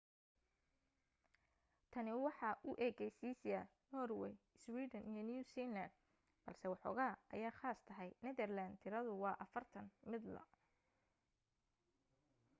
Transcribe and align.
tani 1.91 2.11
waxaa 2.27 2.55
u 2.69 2.71
ekaysiisya 2.87 3.59
norway, 3.93 4.33
iswiidhan 4.57 5.05
iyo 5.11 5.21
new 5.29 5.41
zealand 5.51 5.93
balse 6.43 6.65
woxogaa 6.71 7.13
aya 7.35 7.49
khaas 7.59 7.79
tahay 7.89 8.09
netherland 8.25 8.73
tiradu 8.83 9.13
waa 9.23 9.35
afartan 9.45 9.87
midla 10.11 10.43